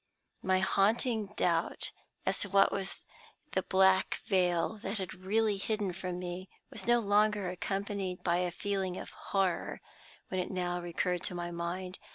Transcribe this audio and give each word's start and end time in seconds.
My 0.41 0.57
haunting 0.61 1.27
doubt 1.35 1.91
as 2.25 2.39
to 2.39 2.49
what 2.49 2.71
the 3.51 3.61
black 3.61 4.19
veil 4.25 4.77
had 4.77 5.13
really 5.13 5.57
hidden 5.57 5.93
from 5.93 6.17
me 6.17 6.49
was 6.71 6.87
no 6.87 6.99
longer 6.99 7.51
accompanied 7.51 8.23
by 8.23 8.37
a 8.37 8.49
feeling 8.49 8.97
of 8.97 9.11
horror 9.11 9.79
when 10.29 10.39
it 10.39 10.49
now 10.49 10.81
recurred 10.81 11.21
to 11.25 11.35
my 11.35 11.51
mind. 11.51 11.99